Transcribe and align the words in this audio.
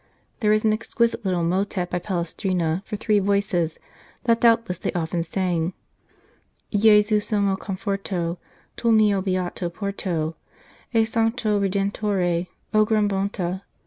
There 0.39 0.51
is 0.51 0.63
an 0.63 0.73
exquisite 0.73 1.23
little 1.25 1.43
motet 1.43 1.91
by 1.91 1.99
Palestrina 1.99 2.81
for 2.87 2.95
three 2.95 3.19
voices 3.19 3.77
that 4.23 4.41
doubtless 4.41 4.79
they 4.79 4.91
often 4.93 5.21
sang:" 5.23 5.73
Gesu, 6.73 7.19
sommo 7.21 7.55
conforto, 7.55 8.37
Tu 8.77 8.87
l 8.87 8.93
mio 8.93 9.21
beato 9.21 9.69
porto 9.69 10.35
E 10.91 11.05
santo 11.05 11.59
Redentore; 11.59 12.47
O 12.73 12.83
gran 12.83 13.07
bonta 13.07 13.61